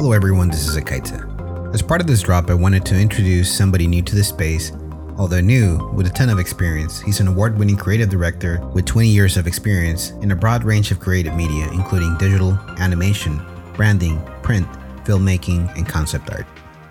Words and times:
Hello 0.00 0.12
everyone, 0.12 0.48
this 0.48 0.66
is 0.66 0.78
Akaita. 0.78 1.74
As 1.74 1.82
part 1.82 2.00
of 2.00 2.06
this 2.06 2.22
drop, 2.22 2.48
I 2.48 2.54
wanted 2.54 2.86
to 2.86 2.98
introduce 2.98 3.54
somebody 3.54 3.86
new 3.86 4.00
to 4.00 4.14
the 4.14 4.24
space. 4.24 4.72
Although 5.18 5.42
new, 5.42 5.90
with 5.90 6.06
a 6.06 6.10
ton 6.10 6.30
of 6.30 6.38
experience, 6.38 7.02
he's 7.02 7.20
an 7.20 7.28
award 7.28 7.58
winning 7.58 7.76
creative 7.76 8.08
director 8.08 8.66
with 8.72 8.86
20 8.86 9.08
years 9.08 9.36
of 9.36 9.46
experience 9.46 10.12
in 10.22 10.30
a 10.30 10.34
broad 10.34 10.64
range 10.64 10.90
of 10.90 11.00
creative 11.00 11.34
media, 11.34 11.68
including 11.72 12.16
digital, 12.16 12.52
animation, 12.78 13.42
branding, 13.74 14.18
print, 14.42 14.66
filmmaking, 15.04 15.70
and 15.76 15.86
concept 15.86 16.30
art. 16.30 16.46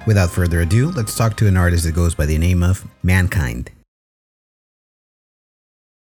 Without 0.05 0.29
further 0.29 0.61
ado, 0.61 0.91
let's 0.91 1.17
talk 1.17 1.35
to 1.37 1.47
an 1.47 1.57
artist 1.57 1.85
that 1.85 1.95
goes 1.95 2.13
by 2.13 2.27
the 2.27 2.37
name 2.37 2.61
of 2.61 2.85
Mankind. 3.01 3.71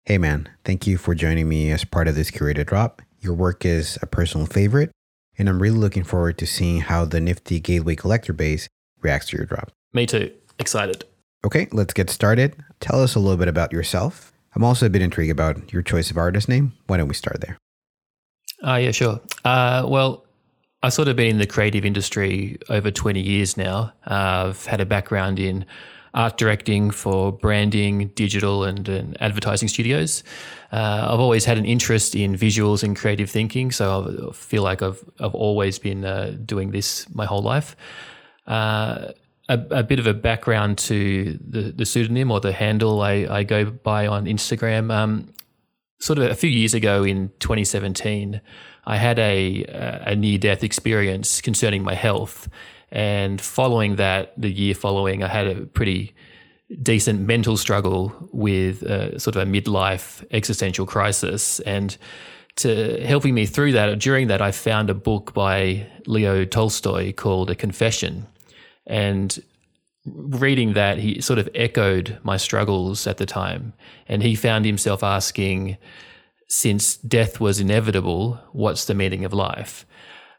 Hey 0.04 0.18
man, 0.18 0.46
thank 0.62 0.86
you 0.86 0.98
for 0.98 1.14
joining 1.14 1.48
me 1.48 1.70
as 1.70 1.86
part 1.86 2.06
of 2.06 2.16
this 2.16 2.30
curated 2.30 2.66
drop. 2.66 3.00
Your 3.18 3.32
work 3.32 3.64
is 3.64 3.98
a 4.02 4.06
personal 4.06 4.46
favorite, 4.46 4.90
and 5.38 5.48
I'm 5.48 5.60
really 5.60 5.78
looking 5.78 6.04
forward 6.04 6.38
to 6.38 6.46
seeing 6.46 6.80
how 6.80 7.04
the 7.04 7.20
nifty 7.20 7.60
Gateway 7.60 7.96
collector 7.96 8.32
base 8.32 8.68
reacts 9.00 9.28
to 9.28 9.36
your 9.36 9.46
drop. 9.46 9.70
Me 9.92 10.06
too. 10.06 10.32
Excited. 10.58 11.04
Okay, 11.44 11.68
let's 11.72 11.92
get 11.92 12.08
started. 12.08 12.56
Tell 12.80 13.02
us 13.02 13.14
a 13.14 13.18
little 13.18 13.36
bit 13.36 13.48
about 13.48 13.72
yourself. 13.72 14.32
I'm 14.54 14.62
also 14.62 14.86
a 14.86 14.90
bit 14.90 15.02
intrigued 15.02 15.32
about 15.32 15.72
your 15.72 15.82
choice 15.82 16.10
of 16.10 16.16
artist 16.16 16.48
name. 16.48 16.72
Why 16.86 16.98
don't 16.98 17.08
we 17.08 17.14
start 17.14 17.40
there? 17.40 17.58
Uh, 18.64 18.76
yeah, 18.76 18.92
sure. 18.92 19.20
Uh, 19.44 19.84
well, 19.88 20.24
I've 20.82 20.92
sort 20.92 21.08
of 21.08 21.16
been 21.16 21.30
in 21.30 21.38
the 21.38 21.46
creative 21.46 21.84
industry 21.84 22.58
over 22.68 22.90
20 22.90 23.20
years 23.20 23.56
now. 23.56 23.92
Uh, 24.06 24.46
I've 24.48 24.66
had 24.66 24.80
a 24.80 24.86
background 24.86 25.38
in 25.38 25.64
art 26.14 26.36
directing 26.36 26.90
for 26.90 27.32
branding, 27.32 28.08
digital, 28.08 28.64
and, 28.64 28.88
and 28.88 29.20
advertising 29.20 29.68
studios. 29.68 30.22
Uh, 30.70 31.08
I've 31.10 31.20
always 31.20 31.44
had 31.44 31.58
an 31.58 31.64
interest 31.64 32.14
in 32.14 32.34
visuals 32.34 32.82
and 32.82 32.96
creative 32.96 33.30
thinking, 33.30 33.70
so 33.70 34.28
I 34.30 34.34
feel 34.34 34.62
like 34.62 34.82
I've 34.82 35.02
I've 35.20 35.34
always 35.34 35.78
been 35.78 36.04
uh, 36.04 36.36
doing 36.44 36.70
this 36.70 37.06
my 37.14 37.24
whole 37.26 37.42
life. 37.42 37.76
Uh, 38.46 39.12
a, 39.48 39.58
a, 39.70 39.82
bit 39.82 39.98
of 39.98 40.06
a 40.06 40.14
background 40.14 40.78
to 40.78 41.38
the, 41.46 41.72
the 41.72 41.84
pseudonym 41.84 42.30
or 42.30 42.40
the 42.40 42.52
handle 42.52 43.02
I, 43.02 43.26
I 43.28 43.42
go 43.42 43.66
by 43.66 44.06
on 44.06 44.26
Instagram. 44.26 44.92
Um, 44.92 45.32
sort 46.00 46.18
of 46.18 46.30
a 46.30 46.34
few 46.34 46.50
years 46.50 46.74
ago 46.74 47.04
in 47.04 47.30
2017, 47.38 48.40
I 48.84 48.96
had 48.96 49.18
a, 49.18 49.64
a 50.06 50.16
near 50.16 50.38
death 50.38 50.64
experience 50.64 51.40
concerning 51.40 51.82
my 51.82 51.94
health. 51.94 52.48
And 52.92 53.40
following 53.40 53.96
that, 53.96 54.34
the 54.36 54.50
year 54.50 54.74
following, 54.74 55.24
I 55.24 55.28
had 55.28 55.46
a 55.46 55.66
pretty 55.66 56.14
decent 56.82 57.20
mental 57.20 57.56
struggle 57.56 58.12
with 58.32 58.82
a, 58.82 59.18
sort 59.18 59.34
of 59.34 59.42
a 59.42 59.50
midlife 59.50 60.24
existential 60.30 60.84
crisis. 60.84 61.58
And 61.60 61.96
to 62.56 63.02
helping 63.04 63.34
me 63.34 63.46
through 63.46 63.72
that, 63.72 63.98
during 63.98 64.28
that, 64.28 64.42
I 64.42 64.52
found 64.52 64.90
a 64.90 64.94
book 64.94 65.32
by 65.32 65.86
Leo 66.06 66.44
Tolstoy 66.44 67.14
called 67.14 67.48
A 67.50 67.54
Confession. 67.54 68.26
And 68.86 69.42
reading 70.04 70.74
that, 70.74 70.98
he 70.98 71.22
sort 71.22 71.38
of 71.38 71.48
echoed 71.54 72.18
my 72.22 72.36
struggles 72.36 73.06
at 73.06 73.16
the 73.16 73.26
time. 73.26 73.72
And 74.06 74.22
he 74.22 74.34
found 74.34 74.66
himself 74.66 75.02
asking, 75.02 75.78
since 76.46 76.96
death 76.96 77.40
was 77.40 77.58
inevitable, 77.58 78.38
what's 78.52 78.84
the 78.84 78.94
meaning 78.94 79.24
of 79.24 79.32
life? 79.32 79.86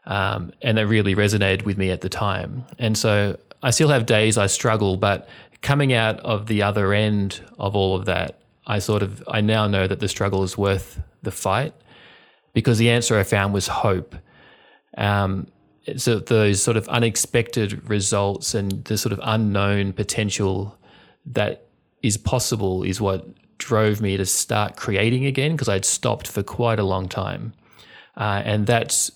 Um, 0.06 0.52
and 0.60 0.76
they 0.76 0.84
really 0.84 1.14
resonated 1.14 1.64
with 1.64 1.78
me 1.78 1.90
at 1.90 2.02
the 2.02 2.08
time. 2.08 2.64
And 2.78 2.96
so 2.96 3.38
I 3.62 3.70
still 3.70 3.88
have 3.88 4.04
days 4.04 4.36
I 4.36 4.46
struggle, 4.46 4.96
but 4.96 5.28
coming 5.62 5.94
out 5.94 6.20
of 6.20 6.46
the 6.46 6.62
other 6.62 6.92
end 6.92 7.40
of 7.58 7.74
all 7.74 7.96
of 7.96 8.04
that, 8.04 8.38
I 8.66 8.78
sort 8.78 9.02
of 9.02 9.24
I 9.28 9.40
now 9.40 9.66
know 9.66 9.86
that 9.86 10.00
the 10.00 10.08
struggle 10.08 10.42
is 10.42 10.56
worth 10.56 11.00
the 11.22 11.30
fight 11.30 11.74
because 12.52 12.78
the 12.78 12.90
answer 12.90 13.18
I 13.18 13.22
found 13.22 13.54
was 13.54 13.66
hope. 13.66 14.14
Um, 14.96 15.48
so 15.96 16.18
those 16.18 16.62
sort 16.62 16.76
of 16.76 16.88
unexpected 16.88 17.88
results 17.88 18.54
and 18.54 18.84
the 18.84 18.96
sort 18.96 19.12
of 19.12 19.20
unknown 19.22 19.92
potential 19.92 20.78
that 21.26 21.66
is 22.02 22.16
possible 22.16 22.82
is 22.82 23.00
what 23.00 23.26
drove 23.58 24.00
me 24.00 24.16
to 24.16 24.26
start 24.26 24.76
creating 24.76 25.26
again 25.26 25.52
because 25.52 25.68
I'd 25.68 25.84
stopped 25.84 26.28
for 26.28 26.42
quite 26.42 26.78
a 26.78 26.84
long 26.84 27.08
time, 27.08 27.52
uh, 28.16 28.42
and 28.44 28.66
that's 28.66 29.10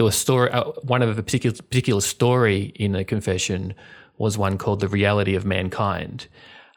there 0.00 0.06
was 0.06 0.16
story. 0.16 0.50
Uh, 0.50 0.64
one 0.80 1.02
of 1.02 1.18
a 1.18 1.22
particular 1.22 1.54
particular 1.54 2.00
story 2.00 2.72
in 2.76 2.92
the 2.92 3.04
confession 3.04 3.74
was 4.16 4.38
one 4.38 4.56
called 4.56 4.80
"The 4.80 4.88
Reality 4.88 5.34
of 5.34 5.44
Mankind," 5.44 6.26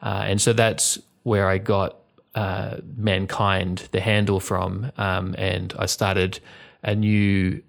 uh, 0.01 0.25
and 0.28 0.41
so 0.41 0.51
that's 0.51 1.00
where 1.23 1.47
I 1.47 1.57
got 1.57 2.00
uh, 2.35 2.79
mankind 2.97 3.88
the 3.94 4.01
handle 4.01 4.41
from, 4.41 4.91
um, 4.97 5.35
and 5.38 5.73
I 5.79 5.85
started 5.85 6.41
a 6.84 6.95
new 6.95 7.63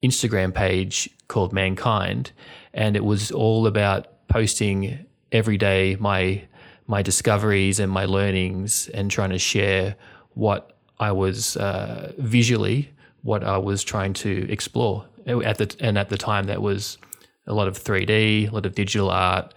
Instagram 0.00 0.54
page 0.54 1.10
called 1.26 1.52
Mankind, 1.52 2.30
and 2.72 2.94
it 2.94 3.04
was 3.04 3.32
all 3.32 3.66
about 3.66 4.28
posting 4.28 5.04
every 5.32 5.56
day 5.56 5.96
my 5.98 6.44
my 6.86 7.02
discoveries 7.02 7.80
and 7.80 7.90
my 7.90 8.04
learnings, 8.04 8.88
and 8.90 9.10
trying 9.10 9.30
to 9.30 9.40
share 9.40 9.96
what 10.34 10.78
I 11.00 11.10
was 11.10 11.56
uh, 11.56 12.12
visually 12.16 12.93
what 13.24 13.42
I 13.42 13.58
was 13.58 13.82
trying 13.82 14.12
to 14.12 14.46
explore. 14.50 15.06
At 15.26 15.58
the 15.58 15.74
and 15.80 15.98
at 15.98 16.10
the 16.10 16.18
time, 16.18 16.44
that 16.44 16.62
was 16.62 16.98
a 17.46 17.54
lot 17.54 17.66
of 17.66 17.82
3D, 17.82 18.50
a 18.50 18.54
lot 18.54 18.66
of 18.66 18.74
digital 18.74 19.10
art, 19.10 19.54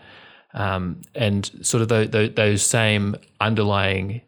um, 0.53 1.01
and 1.13 1.51
sort 1.61 1.81
of 1.81 1.89
the, 1.89 2.07
the, 2.07 2.29
those 2.29 2.63
same 2.63 3.15
underlying 3.39 4.21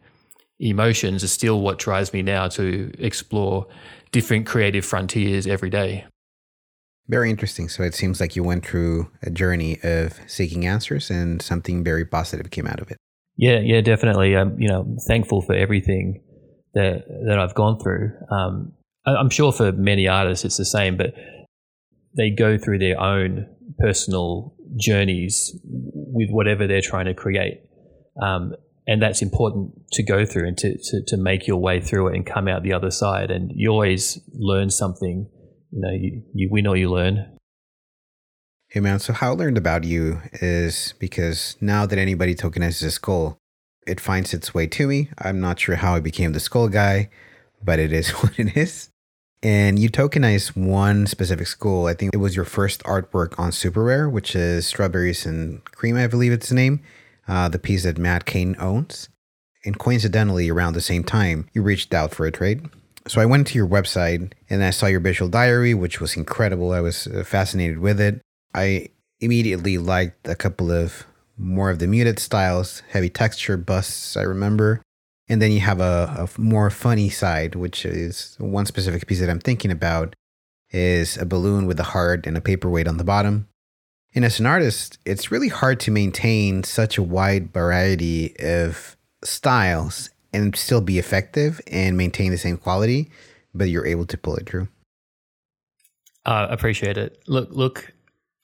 emotions 0.60 1.24
are 1.24 1.30
still 1.30 1.62
what 1.62 1.80
drives 1.80 2.14
me 2.14 2.22
now 2.22 2.50
to 2.50 2.92
explore 3.00 3.66
different 4.12 4.46
creative 4.46 4.86
frontiers 4.86 5.48
every 5.48 5.70
day. 5.70 6.06
Very 7.08 7.30
interesting. 7.30 7.70
So 7.70 7.84
it 7.84 7.96
seems 7.96 8.20
like 8.20 8.36
you 8.36 8.44
went 8.44 8.66
through 8.66 9.10
a 9.24 9.30
journey 9.30 9.80
of 9.82 10.20
seeking 10.28 10.68
answers, 10.68 11.10
and 11.10 11.42
something 11.42 11.84
very 11.84 12.06
positive 12.06 12.52
came 12.52 12.68
out 12.68 12.82
of 12.82 12.92
it. 12.92 12.98
Yeah, 13.38 13.60
yeah, 13.60 13.80
definitely. 13.80 14.36
I'm, 14.36 14.60
you 14.60 14.68
know, 14.68 14.98
thankful 15.08 15.42
for 15.42 15.56
everything 15.56 16.22
that 16.74 17.06
that 17.28 17.40
I've 17.40 17.56
gone 17.56 17.80
through. 17.80 18.12
Um, 18.30 18.74
I'm 19.16 19.30
sure 19.30 19.52
for 19.52 19.72
many 19.72 20.08
artists 20.08 20.46
it's 20.46 20.58
the 20.58 20.66
same, 20.66 20.98
but 20.98 21.14
they 22.18 22.30
go 22.30 22.58
through 22.58 22.80
their 22.80 23.00
own 23.00 23.48
personal 23.80 24.56
journeys 24.76 25.58
with 25.64 26.30
whatever 26.32 26.68
they're 26.68 26.82
trying 26.82 27.06
to 27.06 27.14
create. 27.14 27.62
Um, 28.22 28.54
and 28.88 29.02
that's 29.02 29.22
important 29.22 29.74
to 29.94 30.04
go 30.04 30.26
through 30.26 30.48
and 30.48 30.58
to, 30.58 30.78
to, 30.78 31.02
to, 31.08 31.18
make 31.18 31.48
your 31.48 31.58
way 31.58 31.80
through 31.80 32.08
it 32.08 32.16
and 32.16 32.26
come 32.26 32.48
out 32.48 32.64
the 32.64 32.74
other 32.74 32.90
side. 32.90 33.30
And 33.30 33.52
you 33.54 33.70
always 33.70 34.20
learn 34.34 34.72
something. 34.72 35.30
You 35.72 35.82
know, 35.82 35.92
you, 35.92 36.24
you 36.34 36.50
win 36.52 36.66
or 36.66 36.76
you 36.76 36.90
learn. 36.90 37.38
Hey 38.70 38.80
man, 38.80 39.00
so 39.00 39.14
how 39.14 39.32
I 39.32 39.36
learned 39.36 39.58
about 39.58 39.84
you 39.84 40.22
is 40.34 40.94
because 41.00 41.56
now 41.62 41.86
that 41.86 42.00
anybody 42.00 42.36
tokenizes 42.36 42.84
a 42.86 42.92
skull, 42.92 43.38
it 43.88 44.00
finds 44.00 44.34
its 44.34 44.54
way 44.54 44.68
to 44.68 44.88
me. 44.88 45.10
I'm 45.20 45.40
not 45.40 45.60
sure 45.60 45.76
how 45.76 45.96
I 45.96 46.00
became 46.00 46.34
the 46.34 46.40
skull 46.40 46.68
guy 46.68 47.10
but 47.64 47.80
it 47.80 47.92
is 47.92 48.10
what 48.22 48.40
it 48.40 48.56
is. 48.56 48.90
And 49.42 49.80
you 49.80 49.90
tokenized 49.90 50.58
one 50.58 51.08
specific 51.08 51.48
school. 51.48 51.86
I 51.86 51.94
think 51.94 52.14
it 52.14 52.18
was 52.18 52.36
your 52.36 52.46
first 52.46 52.84
artwork 52.84 53.40
on 53.40 53.52
Super 53.54 53.84
Rare, 53.84 54.10
which 54.10 54.36
is 54.36 54.68
Strawberries 54.68 55.26
and 55.26 55.64
Cream, 55.66 55.96
I 55.96 56.08
believe 56.08 56.34
it's 56.34 56.50
the 56.50 56.56
name, 56.56 56.82
uh, 57.28 57.48
the 57.48 57.60
piece 57.60 57.84
that 57.84 57.98
Matt 57.98 58.26
Kane 58.26 58.56
owns. 58.60 59.08
And 59.64 59.80
coincidentally, 59.80 60.50
around 60.50 60.74
the 60.74 60.82
same 60.82 61.04
time, 61.04 61.48
you 61.54 61.62
reached 61.62 61.94
out 61.94 62.14
for 62.14 62.26
a 62.26 62.32
trade. 62.32 62.68
So 63.08 63.22
I 63.22 63.26
went 63.26 63.48
to 63.48 63.58
your 63.58 63.68
website 63.68 64.34
and 64.50 64.64
I 64.64 64.72
saw 64.72 64.88
your 64.88 65.00
visual 65.00 65.30
diary, 65.30 65.74
which 65.74 66.02
was 66.02 66.18
incredible. 66.18 66.72
I 66.72 66.82
was 66.82 67.08
uh, 67.08 67.24
fascinated 67.24 67.80
with 67.80 68.00
it. 68.00 68.22
I 68.54 68.90
immediately 69.20 69.78
liked 69.78 70.28
a 70.28 70.36
couple 70.36 70.72
of 70.72 71.06
more 71.38 71.70
of 71.70 71.80
the 71.80 71.88
muted 71.88 72.20
styles, 72.20 72.84
heavy 72.90 73.10
texture 73.10 73.58
busts, 73.58 74.18
I 74.18 74.24
remember. 74.24 74.82
And 75.30 75.42
then 75.42 75.52
you 75.52 75.60
have 75.60 75.80
a, 75.80 76.28
a 76.36 76.42
more 76.42 76.70
funny 76.72 77.10
side, 77.10 77.56
which 77.56 77.86
is 77.86 78.36
one 78.40 78.66
specific 78.66 79.06
piece 79.06 79.20
that 79.20 79.30
I'm 79.30 79.40
thinking 79.40 79.72
about 79.72 80.16
is 80.72 81.18
a 81.18 81.26
balloon 81.26 81.68
with 81.68 81.80
a 81.80 81.84
heart 81.84 82.26
and 82.26 82.36
a 82.36 82.42
paperweight 82.42 82.88
on 82.88 82.98
the 82.98 83.04
bottom. 83.04 83.48
And 84.16 84.26
as 84.26 84.40
an 84.40 84.48
artist, 84.48 84.98
it's 85.06 85.32
really 85.32 85.50
hard 85.50 85.80
to 85.82 85.92
maintain 85.92 86.64
such 86.64 86.98
a 86.98 87.04
wide 87.04 87.54
variety 87.54 88.36
of 88.40 88.98
styles 89.24 90.10
and 90.34 90.56
still 90.56 90.82
be 90.82 90.98
effective 90.98 91.62
and 91.68 91.96
maintain 91.96 92.32
the 92.32 92.38
same 92.38 92.58
quality, 92.58 93.12
but 93.54 93.70
you're 93.70 93.86
able 93.86 94.06
to 94.08 94.18
pull 94.18 94.36
it 94.36 94.48
through. 94.48 94.68
I 96.26 96.44
uh, 96.44 96.48
appreciate 96.48 96.98
it. 96.98 97.22
Look, 97.28 97.50
look, 97.52 97.94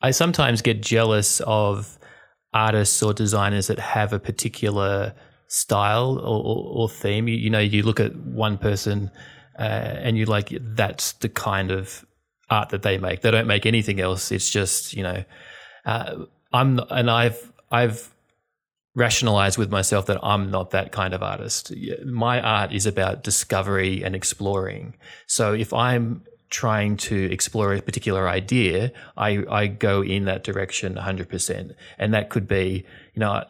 I 0.01 0.11
sometimes 0.11 0.61
get 0.61 0.81
jealous 0.81 1.41
of 1.41 1.97
artists 2.53 3.01
or 3.03 3.13
designers 3.13 3.67
that 3.67 3.79
have 3.79 4.13
a 4.13 4.19
particular 4.19 5.13
style 5.55 6.19
or, 6.19 6.43
or, 6.43 6.81
or 6.81 6.89
theme. 6.89 7.27
You, 7.27 7.37
you, 7.37 7.49
know, 7.49 7.59
you 7.59 7.81
look 7.83 7.99
at 7.99 8.15
one 8.15 8.57
person 8.57 9.09
uh, 9.57 9.61
and 9.61 10.17
you 10.17 10.25
like 10.25 10.49
that's 10.59 11.13
the 11.13 11.29
kind 11.29 11.71
of 11.71 12.05
art 12.49 12.69
that 12.69 12.81
they 12.81 12.97
make. 12.97 13.21
They 13.21 13.31
don't 13.31 13.47
make 13.47 13.65
anything 13.65 13.99
else. 13.99 14.31
It's 14.31 14.49
just 14.49 14.93
you 14.93 15.03
know, 15.03 15.23
uh, 15.85 16.25
I'm 16.51 16.79
and 16.89 17.09
I've 17.09 17.53
I've 17.71 18.13
rationalized 18.95 19.57
with 19.57 19.69
myself 19.69 20.05
that 20.07 20.19
I'm 20.23 20.51
not 20.51 20.71
that 20.71 20.91
kind 20.91 21.13
of 21.13 21.23
artist. 21.23 21.73
My 22.05 22.41
art 22.41 22.73
is 22.73 22.85
about 22.85 23.23
discovery 23.23 24.03
and 24.03 24.15
exploring. 24.15 24.95
So 25.27 25.53
if 25.53 25.73
I'm 25.73 26.23
trying 26.49 26.95
to 26.95 27.29
explore 27.31 27.73
a 27.73 27.81
particular 27.81 28.29
idea, 28.29 28.91
I, 29.17 29.43
I 29.49 29.67
go 29.67 30.01
in 30.01 30.23
that 30.25 30.45
direction 30.45 30.95
100%. 30.95 31.75
And 31.97 32.13
that 32.13 32.29
could 32.29 32.47
be, 32.47 32.85
you 33.13 33.19
know, 33.19 33.43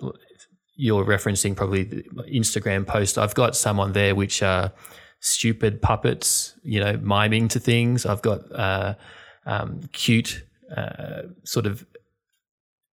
you're 0.75 1.05
referencing 1.05 1.55
probably 1.55 1.83
the 1.83 2.03
Instagram 2.31 2.85
post. 2.85 3.17
I've 3.17 3.35
got 3.35 3.55
some 3.55 3.79
on 3.79 3.93
there 3.93 4.15
which 4.15 4.43
are 4.43 4.71
stupid 5.19 5.81
puppets, 5.81 6.53
you 6.63 6.79
know, 6.79 6.97
miming 6.97 7.47
to 7.49 7.59
things. 7.59 8.05
I've 8.05 8.21
got 8.21 8.41
uh, 8.53 8.95
um, 9.45 9.81
cute 9.91 10.43
uh, 10.75 11.23
sort 11.43 11.65
of 11.65 11.85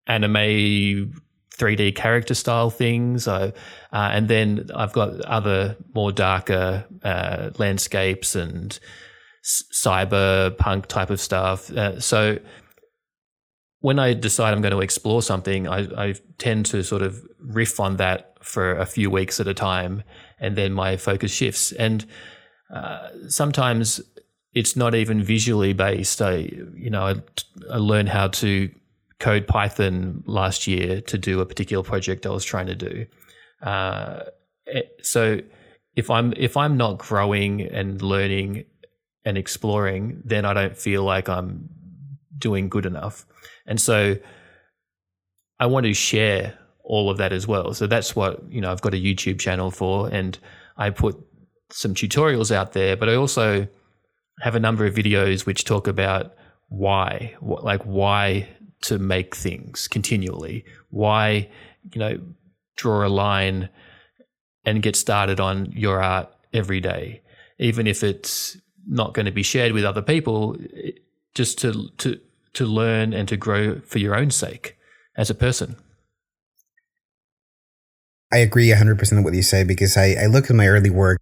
anime 0.07 1.13
3D 1.57 1.95
character 1.95 2.35
style 2.35 2.71
things. 2.71 3.29
uh, 3.29 3.53
and 3.93 4.29
then 4.29 4.71
I've 4.75 4.93
got 4.93 5.21
other 5.23 5.77
more 5.95 6.13
darker 6.13 6.85
uh, 7.03 7.51
landscapes 7.59 8.35
and 8.35 8.79
cyberpunk 9.45 10.87
type 10.87 11.11
of 11.11 11.21
stuff. 11.21 11.71
Uh, 11.71 12.01
so 12.01 12.39
when 13.81 13.99
I 13.99 14.13
decide 14.15 14.53
I'm 14.53 14.61
going 14.61 14.73
to 14.73 14.81
explore 14.81 15.23
something, 15.23 15.67
I, 15.67 16.09
I, 16.09 16.15
tend 16.39 16.67
to 16.67 16.83
sort 16.83 17.03
of 17.03 17.23
riff 17.39 17.81
on 17.81 17.97
that 17.97 18.37
for 18.43 18.77
a 18.77 18.87
few 18.87 19.11
weeks 19.11 19.41
at 19.41 19.49
a 19.49 19.55
time, 19.55 20.03
and 20.39 20.57
then 20.57 20.73
my 20.73 20.97
focus 20.97 21.33
shifts. 21.33 21.73
And 21.73 22.05
uh, 22.73 23.09
sometimes 23.29 24.01
it's 24.53 24.77
not 24.77 24.95
even 24.95 25.23
visually 25.23 25.73
based. 25.73 26.21
I, 26.21 26.51
you 26.75 26.91
know, 26.91 27.03
I, 27.07 27.15
I 27.73 27.77
learned 27.77 28.11
how 28.11 28.29
to 28.29 28.71
code 29.19 29.47
Python 29.47 30.23
last 30.27 30.67
year 30.67 31.01
to 31.03 31.19
do 31.19 31.41
a 31.41 31.47
particular 31.47 31.83
project 31.83 32.27
I 32.27 32.31
was 32.31 32.45
trying 32.45 32.67
to 32.67 32.75
do. 32.75 33.07
Uh, 33.63 34.21
eh, 34.67 34.83
so 35.03 35.41
if 35.97 36.11
I'm 36.11 36.33
if 36.37 36.57
I'm 36.57 36.77
not 36.77 36.99
growing 36.99 37.63
and 37.63 38.01
learning 38.01 38.65
and 39.25 39.37
exploring, 39.37 40.23
then 40.25 40.45
I 40.45 40.55
don't 40.55 40.77
feel 40.77 41.03
like 41.05 41.29
I'm 41.29 41.69
doing 42.39 42.69
good 42.69 42.87
enough. 42.87 43.27
And 43.67 43.81
so 43.81 44.17
I 45.59 45.67
want 45.67 45.87
to 45.87 45.95
share 45.95 46.59
all 46.85 47.11
of 47.11 47.19
that 47.19 47.33
as 47.33 47.47
well. 47.47 47.75
So 47.75 47.87
that's 47.87 48.17
what, 48.17 48.43
you 48.51 48.61
know, 48.61 48.73
I've 48.73 48.81
got 48.81 48.95
a 48.95 48.97
YouTube 48.97 49.39
channel 49.39 49.71
for 49.71 50.09
and 50.09 50.39
I 50.77 50.91
put 50.91 51.17
some 51.71 51.95
tutorials 51.95 52.51
out 52.51 52.73
there, 52.73 52.97
but 52.97 53.09
I 53.09 53.15
also 53.15 53.69
have 54.41 54.55
a 54.55 54.61
number 54.61 54.87
of 54.87 54.95
videos 54.95 55.47
which 55.47 55.65
talk 55.65 55.87
about 55.87 56.35
why, 56.69 57.35
like 57.41 57.83
why 57.83 58.49
to 58.83 58.99
make 58.99 59.37
things 59.37 59.87
continually, 59.87 60.65
why, 60.89 61.49
you 61.93 61.99
know, 61.99 62.19
draw 62.77 63.07
a 63.07 63.09
line 63.09 63.69
and 64.65 64.83
get 64.83 64.97
started 64.97 65.41
on 65.41 65.71
your 65.73 66.03
art 66.03 66.29
every 66.53 66.81
day, 66.81 67.23
even 67.59 67.87
if 67.87 68.03
it's 68.03 68.57
not 68.89 69.15
going 69.15 69.27
to 69.27 69.33
be 69.33 69.43
shared 69.43 69.73
with 69.73 69.85
other 69.85 70.03
people, 70.03 70.57
just 71.35 71.59
to 71.59 71.89
to 71.99 72.21
to 72.55 72.67
learn 72.67 73.13
and 73.13 73.29
to 73.29 73.37
grow 73.37 73.81
for 73.81 73.99
your 73.99 74.17
own 74.17 74.31
sake 74.31 74.77
as 75.17 75.31
a 75.31 75.35
person. 75.35 75.77
I 78.33 78.39
agree 78.39 78.69
100% 78.69 78.99
with 78.99 79.25
what 79.25 79.35
you 79.35 79.43
say 79.43 79.65
because 79.65 79.97
I, 79.97 80.15
I 80.23 80.27
look 80.27 80.51
at 80.51 80.57
my 80.57 80.69
early 80.69 80.91
work, 80.91 81.19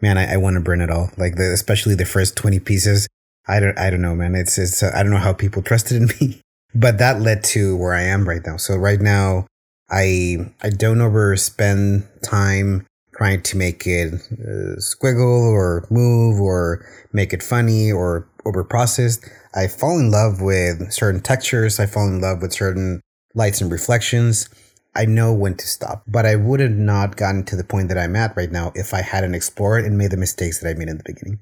man, 0.00 0.16
I, 0.16 0.34
I 0.34 0.36
want 0.36 0.54
to 0.54 0.60
burn 0.60 0.80
it 0.80 0.90
all. 0.90 1.10
Like 1.16 1.36
the, 1.36 1.52
especially 1.52 1.94
the 1.94 2.04
first 2.04 2.36
20 2.36 2.60
pieces. 2.60 3.08
I 3.48 3.58
don't, 3.58 3.76
I 3.76 3.90
don't 3.90 4.02
know, 4.02 4.14
man. 4.14 4.34
It's, 4.36 4.58
it's, 4.58 4.82
uh, 4.82 4.92
I 4.94 5.02
don't 5.02 5.10
know 5.10 5.18
how 5.18 5.32
people 5.32 5.62
trusted 5.62 6.00
in 6.00 6.08
me, 6.20 6.40
but 6.74 6.98
that 6.98 7.20
led 7.20 7.42
to 7.44 7.76
where 7.76 7.94
I 7.94 8.02
am 8.02 8.28
right 8.28 8.42
now. 8.44 8.56
So 8.56 8.76
right 8.76 9.00
now, 9.00 9.46
I, 9.90 10.36
I 10.62 10.70
don't 10.70 10.98
overspend 10.98 12.06
time 12.22 12.86
trying 13.14 13.42
to 13.42 13.56
make 13.56 13.86
it 13.86 14.14
uh, 14.14 14.78
squiggle 14.78 15.52
or 15.52 15.86
move 15.90 16.40
or 16.40 16.86
make 17.12 17.32
it 17.32 17.42
funny 17.42 17.92
or 17.92 18.26
over 18.44 18.64
processed. 18.64 19.24
I 19.54 19.66
fall 19.66 19.98
in 19.98 20.10
love 20.10 20.40
with 20.40 20.92
certain 20.92 21.20
textures. 21.20 21.78
I 21.78 21.86
fall 21.86 22.06
in 22.06 22.20
love 22.20 22.42
with 22.42 22.52
certain 22.52 23.00
lights 23.34 23.60
and 23.60 23.70
reflections. 23.70 24.48
I 24.94 25.06
know 25.06 25.32
when 25.32 25.56
to 25.56 25.66
stop, 25.66 26.02
but 26.06 26.26
I 26.26 26.36
would 26.36 26.60
have 26.60 26.72
not 26.72 27.16
gotten 27.16 27.44
to 27.44 27.56
the 27.56 27.64
point 27.64 27.88
that 27.88 27.96
I'm 27.96 28.14
at 28.14 28.36
right 28.36 28.52
now 28.52 28.72
if 28.74 28.92
I 28.92 29.00
hadn't 29.00 29.34
explored 29.34 29.84
and 29.84 29.96
made 29.96 30.10
the 30.10 30.18
mistakes 30.18 30.60
that 30.60 30.68
I 30.68 30.74
made 30.74 30.88
in 30.88 30.98
the 30.98 31.04
beginning. 31.04 31.40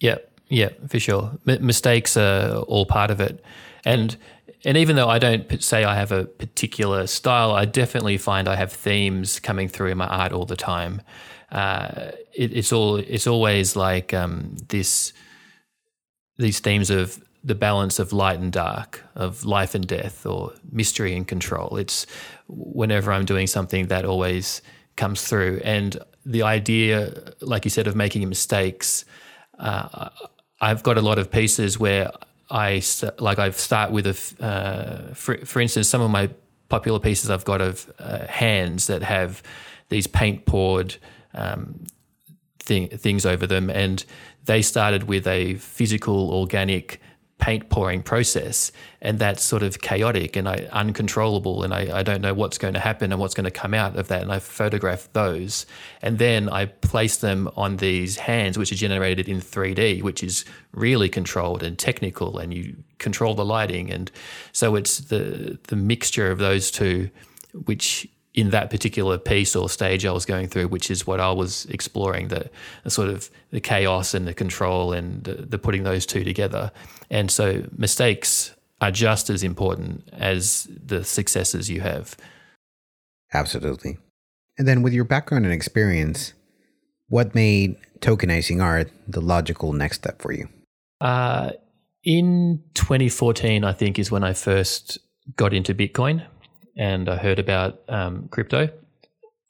Yeah, 0.00 0.16
yeah, 0.48 0.70
for 0.88 0.98
sure. 0.98 1.38
M- 1.46 1.64
mistakes 1.64 2.16
are 2.16 2.56
all 2.62 2.86
part 2.86 3.10
of 3.10 3.20
it, 3.20 3.44
and 3.84 4.16
and 4.64 4.76
even 4.76 4.96
though 4.96 5.08
I 5.08 5.20
don't 5.20 5.62
say 5.62 5.84
I 5.84 5.94
have 5.94 6.10
a 6.10 6.24
particular 6.24 7.06
style, 7.06 7.52
I 7.52 7.64
definitely 7.64 8.18
find 8.18 8.48
I 8.48 8.56
have 8.56 8.72
themes 8.72 9.38
coming 9.38 9.68
through 9.68 9.90
in 9.90 9.98
my 9.98 10.06
art 10.06 10.32
all 10.32 10.44
the 10.44 10.56
time. 10.56 11.02
Uh, 11.52 12.10
it, 12.34 12.56
it's 12.56 12.72
all 12.72 12.96
it's 12.96 13.26
always 13.26 13.76
like 13.76 14.12
um, 14.12 14.56
this 14.68 15.12
these 16.38 16.60
themes 16.60 16.90
of 16.90 17.22
the 17.44 17.54
balance 17.54 17.98
of 17.98 18.12
light 18.12 18.38
and 18.38 18.52
dark, 18.52 19.04
of 19.14 19.44
life 19.44 19.74
and 19.74 19.86
death, 19.86 20.26
or 20.26 20.52
mystery 20.70 21.14
and 21.16 21.26
control. 21.26 21.76
It's 21.76 22.06
whenever 22.48 23.12
I'm 23.12 23.24
doing 23.24 23.46
something 23.46 23.86
that 23.88 24.04
always 24.04 24.62
comes 24.96 25.22
through, 25.22 25.60
and 25.64 25.96
the 26.24 26.42
idea, 26.42 27.32
like 27.40 27.64
you 27.64 27.70
said, 27.70 27.86
of 27.86 27.96
making 27.96 28.28
mistakes. 28.28 29.04
Uh, 29.58 30.10
I've 30.60 30.82
got 30.82 30.98
a 30.98 31.02
lot 31.02 31.18
of 31.18 31.30
pieces 31.30 31.78
where 31.78 32.10
I 32.50 32.82
like 33.18 33.38
I 33.38 33.50
start 33.50 33.90
with 33.90 34.06
a 34.06 34.44
uh, 34.44 35.14
for, 35.14 35.36
for 35.44 35.60
instance 35.60 35.88
some 35.88 36.00
of 36.00 36.10
my 36.10 36.30
popular 36.68 36.98
pieces 36.98 37.30
I've 37.30 37.44
got 37.44 37.60
of 37.60 37.90
uh, 37.98 38.26
hands 38.26 38.86
that 38.86 39.02
have 39.02 39.42
these 39.88 40.06
paint 40.06 40.46
poured 40.46 40.96
um, 41.34 41.84
thing, 42.58 42.88
things 42.88 43.24
over 43.24 43.46
them 43.46 43.70
and 43.70 44.04
they 44.48 44.62
started 44.62 45.04
with 45.04 45.26
a 45.26 45.54
physical 45.56 46.30
organic 46.32 47.00
paint 47.36 47.68
pouring 47.68 48.02
process 48.02 48.72
and 49.02 49.18
that's 49.18 49.44
sort 49.44 49.62
of 49.62 49.80
chaotic 49.80 50.36
and 50.36 50.48
I, 50.48 50.66
uncontrollable 50.72 51.62
and 51.62 51.72
I, 51.72 51.98
I 51.98 52.02
don't 52.02 52.22
know 52.22 52.32
what's 52.32 52.56
going 52.56 52.74
to 52.74 52.80
happen 52.80 53.12
and 53.12 53.20
what's 53.20 53.34
going 53.34 53.44
to 53.44 53.50
come 53.50 53.74
out 53.74 53.94
of 53.94 54.08
that 54.08 54.22
and 54.22 54.32
I 54.32 54.38
photographed 54.38 55.12
those 55.12 55.66
and 56.00 56.18
then 56.18 56.48
I 56.48 56.64
placed 56.64 57.20
them 57.20 57.48
on 57.56 57.76
these 57.76 58.16
hands 58.16 58.56
which 58.56 58.72
are 58.72 58.76
generated 58.76 59.28
in 59.28 59.38
3D 59.38 60.02
which 60.02 60.24
is 60.24 60.46
really 60.72 61.10
controlled 61.10 61.62
and 61.62 61.78
technical 61.78 62.38
and 62.38 62.52
you 62.52 62.74
control 62.96 63.34
the 63.34 63.44
lighting 63.44 63.92
and 63.92 64.10
so 64.52 64.76
it's 64.76 64.98
the 64.98 65.58
the 65.68 65.76
mixture 65.76 66.30
of 66.30 66.38
those 66.38 66.70
two 66.70 67.10
which 67.66 68.08
in 68.38 68.50
that 68.50 68.70
particular 68.70 69.18
piece 69.18 69.56
or 69.56 69.68
stage 69.68 70.06
I 70.06 70.12
was 70.12 70.24
going 70.24 70.46
through, 70.46 70.68
which 70.68 70.92
is 70.92 71.04
what 71.04 71.18
I 71.18 71.32
was 71.32 71.64
exploring 71.66 72.28
the, 72.28 72.48
the 72.84 72.90
sort 72.90 73.08
of 73.08 73.28
the 73.50 73.58
chaos 73.60 74.14
and 74.14 74.28
the 74.28 74.34
control 74.34 74.92
and 74.92 75.24
the, 75.24 75.34
the, 75.34 75.58
putting 75.58 75.82
those 75.82 76.06
two 76.06 76.22
together. 76.22 76.70
And 77.10 77.32
so 77.32 77.64
mistakes 77.76 78.54
are 78.80 78.92
just 78.92 79.28
as 79.28 79.42
important 79.42 80.08
as 80.12 80.68
the 80.70 81.02
successes 81.02 81.68
you 81.68 81.80
have. 81.80 82.16
Absolutely. 83.34 83.98
And 84.56 84.68
then 84.68 84.82
with 84.82 84.92
your 84.92 85.04
background 85.04 85.44
and 85.44 85.52
experience, 85.52 86.32
what 87.08 87.34
made 87.34 87.74
tokenizing 87.98 88.62
art 88.62 88.92
the 89.08 89.20
logical 89.20 89.72
next 89.72 89.96
step 89.96 90.22
for 90.22 90.30
you? 90.30 90.48
Uh, 91.00 91.50
in 92.04 92.62
2014, 92.74 93.64
I 93.64 93.72
think, 93.72 93.98
is 93.98 94.12
when 94.12 94.22
I 94.22 94.32
first 94.32 94.98
got 95.34 95.52
into 95.52 95.74
Bitcoin 95.74 96.24
and 96.78 97.08
I 97.08 97.16
heard 97.16 97.40
about 97.40 97.80
um, 97.88 98.28
crypto. 98.30 98.70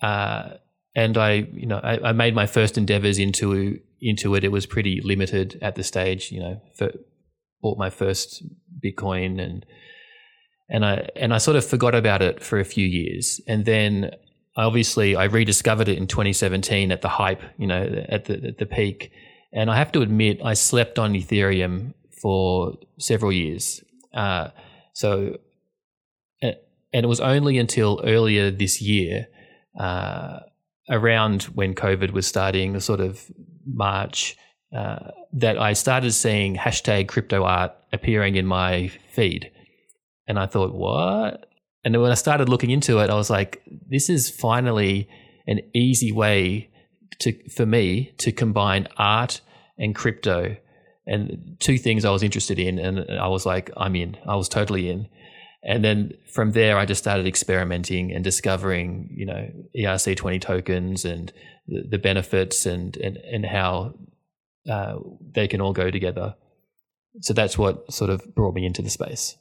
Uh, 0.01 0.55
and 0.97 1.17
I, 1.19 1.47
you 1.53 1.67
know, 1.67 1.79
I, 1.79 2.09
I, 2.09 2.13
made 2.13 2.35
my 2.35 2.47
first 2.47 2.79
endeavors 2.79 3.19
into 3.19 3.79
into 4.01 4.35
it. 4.35 4.43
It 4.43 4.51
was 4.51 4.65
pretty 4.65 5.01
limited 5.05 5.59
at 5.61 5.75
the 5.75 5.85
stage. 5.85 6.33
You 6.33 6.41
know, 6.41 6.63
for, 6.77 6.91
bought 7.61 7.79
my 7.79 7.91
first 7.91 8.43
Bitcoin 8.83 9.41
and 9.41 9.67
and 10.71 10.85
I 10.85 11.09
and 11.15 11.35
I 11.35 11.39
sort 11.39 11.57
of 11.57 11.65
forgot 11.65 11.95
about 11.95 12.23
it 12.23 12.43
for 12.43 12.59
a 12.59 12.65
few 12.65 12.87
years, 12.87 13.41
and 13.47 13.65
then 13.65 14.11
obviously 14.57 15.15
I 15.15 15.25
rediscovered 15.25 15.89
it 15.89 15.99
in 15.99 16.07
2017 16.07 16.91
at 16.91 17.03
the 17.03 17.09
hype. 17.09 17.43
You 17.59 17.67
know, 17.67 18.05
at 18.09 18.25
the 18.25 18.43
at 18.49 18.59
the 18.59 18.67
peak. 18.67 19.13
And 19.51 19.71
I 19.71 19.77
have 19.77 19.93
to 19.93 20.03
admit, 20.03 20.41
I 20.45 20.53
slept 20.53 20.99
on 20.99 21.15
Ethereum 21.15 21.95
for 22.21 22.75
several 22.99 23.33
years. 23.33 23.83
Uh, 24.13 24.49
so 24.93 25.39
and 26.93 27.05
it 27.05 27.09
was 27.09 27.21
only 27.21 27.59
until 27.59 28.01
earlier 28.05 28.51
this 28.51 28.81
year, 28.81 29.27
uh, 29.79 30.41
around 30.91 31.45
when 31.45 31.75
COVID 31.75 32.13
was 32.13 32.27
starting, 32.27 32.73
the 32.73 32.81
sort 32.81 33.01
of 33.01 33.31
March, 33.67 34.37
uh, 34.75 35.11
that 35.33 35.59
I 35.59 35.73
started 35.75 36.13
seeing 36.13 36.57
hashtag 36.57 37.09
crypto 37.09 37.45
art 37.45 37.73
appearing 37.93 38.37
in 38.37 38.47
my 38.47 38.89
feed. 39.13 39.51
And 40.27 40.39
I 40.39 40.47
thought, 40.47 40.75
what? 40.75 41.47
And 41.85 41.95
then 41.95 42.03
when 42.03 42.11
I 42.11 42.15
started 42.15 42.49
looking 42.49 42.71
into 42.71 42.99
it, 42.99 43.11
I 43.11 43.15
was 43.15 43.31
like, 43.31 43.63
this 43.89 44.11
is 44.11 44.31
finally 44.31 45.09
an 45.47 45.61
easy 45.75 46.13
way 46.13 46.71
to 47.21 47.33
for 47.51 47.67
me 47.67 48.13
to 48.19 48.31
combine 48.33 48.87
art 48.97 49.41
and 49.79 49.95
crypto 49.95 50.57
and 51.07 51.57
two 51.59 51.79
things 51.79 52.05
I 52.05 52.11
was 52.11 52.23
interested 52.23 52.59
in 52.59 52.79
and 52.79 53.11
I 53.19 53.27
was 53.29 53.47
like 53.47 53.71
I'm 53.77 53.97
in 53.97 54.17
I 54.27 54.37
was 54.37 54.49
totally 54.49 54.89
in 54.91 55.09
and 55.69 55.85
then 55.85 56.15
from 56.25 56.53
there, 56.53 56.79
I 56.79 56.87
just 56.87 57.03
started 57.03 57.27
experimenting 57.27 58.11
and 58.11 58.25
discovering, 58.25 59.11
you 59.15 59.27
know, 59.27 59.51
ERC20 59.77 60.41
tokens 60.41 61.05
and 61.05 61.31
the, 61.67 61.99
benefits 61.99 62.65
and, 62.65 62.97
and, 62.97 63.19
and 63.19 63.45
how 63.45 63.93
uh, 64.67 64.97
they 65.33 65.47
can 65.47 65.61
all 65.61 65.75
go 65.75 65.91
together. 65.91 66.35
So 67.21 67.35
that's 67.35 67.59
what 67.59 67.93
sort 67.93 68.09
of 68.09 68.35
brought 68.35 68.55
me 68.55 68.65
into 68.65 68.81
the 68.81 68.89
space. 68.89 69.37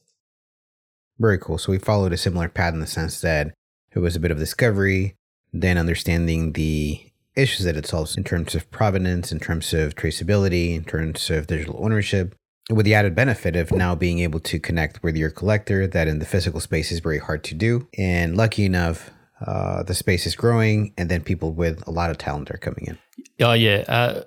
Very 1.18 1.40
cool. 1.40 1.58
So 1.58 1.72
we 1.72 1.78
followed 1.78 2.12
a 2.12 2.18
similar 2.18 2.50
path 2.50 2.74
in 2.74 2.82
the 2.82 2.88
sense 2.88 3.22
that 3.22 3.54
it 3.96 4.00
was 4.00 4.18
a 4.18 4.20
bit 4.20 4.32
of 4.32 4.38
discovery, 4.38 5.16
then 5.54 5.78
understanding 5.78 6.52
the 6.52 7.10
issues 7.38 7.64
that 7.64 7.78
it 7.78 7.86
solves 7.86 8.18
in 8.18 8.26
terms 8.26 8.54
of 8.54 8.70
provenance, 8.70 9.32
in 9.32 9.40
terms 9.40 9.74
of 9.74 9.96
traceability, 9.96 10.76
in 10.76 10.84
terms 10.84 11.30
of 11.30 11.48
digital 11.48 11.80
ownership, 11.82 12.36
with 12.70 12.86
the 12.86 12.94
added 12.94 13.16
benefit 13.16 13.56
of 13.56 13.72
now 13.72 13.96
being 13.96 14.20
able 14.20 14.40
to 14.42 14.60
connect 14.60 15.02
with 15.02 15.16
your 15.16 15.30
collector 15.30 15.88
that 15.88 16.08
in 16.08 16.20
the 16.20 16.26
physical 16.26 16.60
space 16.60 16.92
is 16.92 17.00
very 17.00 17.20
hard 17.20 17.44
to 17.46 17.56
do. 17.56 17.88
And 17.98 18.36
lucky 18.36 18.66
enough, 18.66 19.12
uh, 19.46 19.84
the 19.84 19.94
space 19.94 20.26
is 20.26 20.36
growing, 20.36 20.94
and 20.98 21.10
then 21.10 21.22
people 21.22 21.54
with 21.54 21.86
a 21.88 21.92
lot 21.92 22.10
of 22.10 22.18
talent 22.18 22.52
are 22.52 22.58
coming 22.58 22.86
in. 22.88 22.98
Oh, 23.40 23.54
yeah. 23.54 23.84
Uh, 23.88 24.24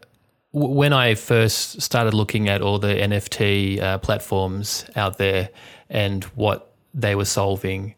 w- 0.54 0.75
when 0.75 0.92
I 0.92 1.14
first 1.16 1.82
started 1.82 2.14
looking 2.14 2.49
at 2.49 2.62
all 2.62 2.78
the 2.78 2.94
NFT 2.94 3.80
uh, 3.80 3.99
platforms 3.99 4.85
out 4.97 5.18
there 5.18 5.50
and 5.90 6.25
what 6.25 6.75
they 6.94 7.14
were 7.14 7.25
solving, 7.25 7.94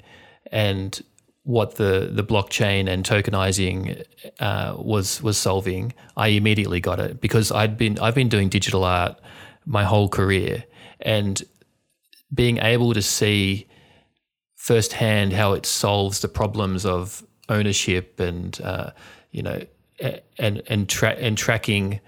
and 0.50 1.00
what 1.44 1.76
the, 1.76 2.08
the 2.12 2.22
blockchain 2.24 2.88
and 2.88 3.04
tokenizing 3.04 4.04
uh, 4.38 4.74
was 4.78 5.22
was 5.22 5.36
solving, 5.36 5.92
I 6.16 6.28
immediately 6.28 6.80
got 6.80 7.00
it 7.00 7.20
because 7.20 7.50
I'd 7.50 7.76
been 7.76 7.98
I've 7.98 8.14
been 8.14 8.28
doing 8.28 8.48
digital 8.48 8.84
art 8.84 9.18
my 9.66 9.84
whole 9.84 10.08
career, 10.08 10.64
and 11.00 11.42
being 12.32 12.58
able 12.58 12.94
to 12.94 13.02
see 13.02 13.66
firsthand 14.56 15.32
how 15.32 15.52
it 15.52 15.66
solves 15.66 16.20
the 16.20 16.28
problems 16.28 16.86
of 16.86 17.24
ownership 17.48 18.20
and 18.20 18.60
uh, 18.62 18.90
you 19.30 19.42
know 19.42 19.60
and 20.38 20.62
and 20.68 20.88
tra- 20.88 21.16
and 21.16 21.36
tracking 21.36 22.00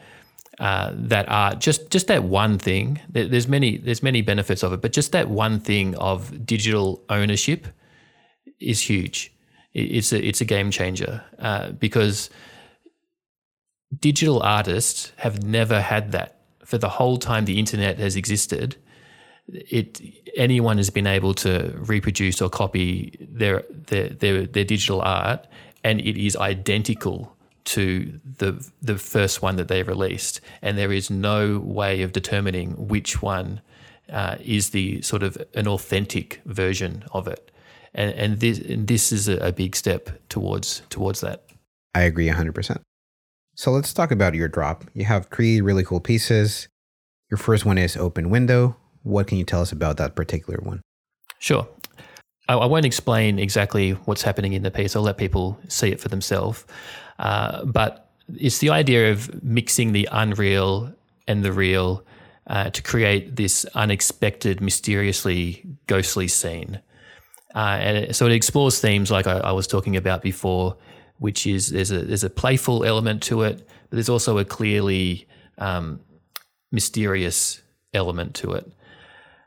uh, 0.60 0.92
that 0.94 1.28
art 1.28 1.58
just 1.58 1.90
just 1.90 2.06
that 2.06 2.22
one 2.22 2.58
thing 2.58 3.00
there's 3.08 3.48
many 3.48 3.76
there's 3.76 4.04
many 4.04 4.22
benefits 4.22 4.62
of 4.62 4.72
it 4.72 4.80
but 4.80 4.92
just 4.92 5.10
that 5.10 5.28
one 5.28 5.58
thing 5.58 5.96
of 5.96 6.46
digital 6.46 7.02
ownership 7.08 7.66
is 8.60 8.80
huge. 8.80 9.32
It's 9.72 10.12
a 10.12 10.24
it's 10.24 10.40
a 10.40 10.44
game 10.44 10.70
changer 10.70 11.22
uh, 11.38 11.72
because 11.72 12.30
digital 13.98 14.40
artists 14.42 15.12
have 15.16 15.42
never 15.42 15.80
had 15.80 16.12
that 16.12 16.38
for 16.64 16.78
the 16.78 16.88
whole 16.88 17.16
time 17.16 17.44
the 17.44 17.58
internet 17.58 17.98
has 17.98 18.16
existed. 18.16 18.76
It 19.48 20.00
anyone 20.36 20.78
has 20.78 20.90
been 20.90 21.06
able 21.06 21.34
to 21.34 21.74
reproduce 21.76 22.40
or 22.40 22.48
copy 22.48 23.16
their 23.20 23.64
their 23.70 24.08
their, 24.08 24.46
their 24.46 24.64
digital 24.64 25.00
art, 25.02 25.46
and 25.82 26.00
it 26.00 26.16
is 26.16 26.36
identical 26.36 27.36
to 27.64 28.20
the 28.38 28.66
the 28.80 28.96
first 28.96 29.42
one 29.42 29.56
that 29.56 29.68
they 29.68 29.82
released, 29.82 30.40
and 30.62 30.78
there 30.78 30.92
is 30.92 31.10
no 31.10 31.58
way 31.58 32.02
of 32.02 32.12
determining 32.12 32.88
which 32.88 33.20
one 33.20 33.60
uh, 34.10 34.36
is 34.40 34.70
the 34.70 35.02
sort 35.02 35.22
of 35.22 35.36
an 35.54 35.68
authentic 35.68 36.40
version 36.46 37.04
of 37.12 37.28
it 37.28 37.50
and 37.94 38.12
and 38.14 38.40
this 38.40 38.58
and 38.58 38.86
this 38.88 39.12
is 39.12 39.28
a, 39.28 39.36
a 39.38 39.52
big 39.52 39.76
step 39.76 40.10
towards 40.28 40.82
towards 40.90 41.20
that. 41.20 41.44
I 41.94 42.02
agree 42.02 42.28
100%. 42.28 42.80
So 43.54 43.70
let's 43.70 43.92
talk 43.92 44.10
about 44.10 44.34
your 44.34 44.48
drop. 44.48 44.84
You 44.94 45.04
have 45.04 45.26
three 45.26 45.60
really 45.60 45.84
cool 45.84 46.00
pieces. 46.00 46.68
Your 47.30 47.38
first 47.38 47.64
one 47.64 47.78
is 47.78 47.96
Open 47.96 48.30
Window. 48.30 48.76
What 49.02 49.26
can 49.26 49.38
you 49.38 49.44
tell 49.44 49.60
us 49.60 49.72
about 49.72 49.96
that 49.98 50.16
particular 50.16 50.58
one? 50.62 50.80
Sure. 51.38 51.68
I, 52.48 52.54
I 52.54 52.66
won't 52.66 52.84
explain 52.84 53.38
exactly 53.38 53.92
what's 53.92 54.22
happening 54.22 54.54
in 54.54 54.62
the 54.62 54.70
piece. 54.70 54.96
I'll 54.96 55.02
let 55.02 55.18
people 55.18 55.58
see 55.68 55.88
it 55.90 56.00
for 56.00 56.08
themselves. 56.08 56.64
Uh, 57.18 57.64
but 57.64 58.10
it's 58.36 58.58
the 58.58 58.70
idea 58.70 59.12
of 59.12 59.42
mixing 59.42 59.92
the 59.92 60.08
unreal 60.10 60.92
and 61.28 61.44
the 61.44 61.52
real 61.52 62.04
uh, 62.46 62.70
to 62.70 62.82
create 62.82 63.36
this 63.36 63.64
unexpected, 63.74 64.60
mysteriously 64.60 65.64
ghostly 65.86 66.28
scene. 66.28 66.80
Uh, 67.54 67.78
and 67.80 68.16
so 68.16 68.26
it 68.26 68.32
explores 68.32 68.80
themes 68.80 69.10
like 69.10 69.26
I, 69.26 69.38
I, 69.38 69.52
was 69.52 69.66
talking 69.66 69.96
about 69.96 70.22
before, 70.22 70.76
which 71.18 71.46
is 71.46 71.68
there's 71.68 71.90
a 71.90 72.00
there's 72.00 72.24
a 72.24 72.30
playful 72.30 72.84
element 72.84 73.22
to 73.24 73.42
it, 73.42 73.58
but 73.88 73.96
there's 73.96 74.08
also 74.08 74.38
a 74.38 74.44
clearly 74.44 75.26
um, 75.58 76.00
mysterious 76.72 77.62
element 77.92 78.34
to 78.34 78.52
it. 78.52 78.70